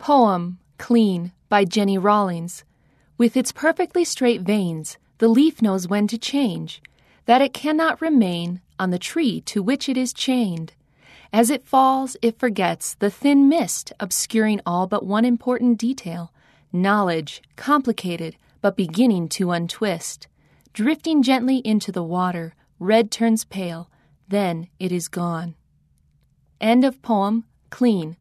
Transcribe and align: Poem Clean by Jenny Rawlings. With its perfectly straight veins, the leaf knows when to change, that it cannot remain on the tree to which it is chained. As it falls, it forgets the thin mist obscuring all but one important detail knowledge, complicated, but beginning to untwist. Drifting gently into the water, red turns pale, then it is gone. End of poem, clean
Poem 0.00 0.58
Clean 0.78 1.30
by 1.50 1.66
Jenny 1.66 1.98
Rawlings. 1.98 2.64
With 3.18 3.36
its 3.36 3.52
perfectly 3.52 4.02
straight 4.02 4.40
veins, 4.40 4.96
the 5.18 5.28
leaf 5.28 5.60
knows 5.60 5.88
when 5.88 6.06
to 6.06 6.16
change, 6.16 6.80
that 7.26 7.42
it 7.42 7.52
cannot 7.52 8.00
remain 8.00 8.62
on 8.78 8.92
the 8.92 8.98
tree 8.98 9.42
to 9.42 9.62
which 9.62 9.90
it 9.90 9.98
is 9.98 10.14
chained. 10.14 10.72
As 11.34 11.50
it 11.50 11.66
falls, 11.66 12.16
it 12.22 12.38
forgets 12.38 12.94
the 12.94 13.10
thin 13.10 13.46
mist 13.46 13.92
obscuring 14.00 14.62
all 14.64 14.86
but 14.86 15.04
one 15.04 15.26
important 15.26 15.76
detail 15.76 16.32
knowledge, 16.72 17.42
complicated, 17.56 18.36
but 18.62 18.78
beginning 18.78 19.28
to 19.28 19.50
untwist. 19.50 20.28
Drifting 20.72 21.22
gently 21.22 21.58
into 21.58 21.92
the 21.92 22.02
water, 22.02 22.54
red 22.78 23.10
turns 23.10 23.44
pale, 23.44 23.90
then 24.26 24.68
it 24.78 24.92
is 24.92 25.08
gone. 25.08 25.56
End 26.58 26.86
of 26.86 27.02
poem, 27.02 27.44
clean 27.68 28.16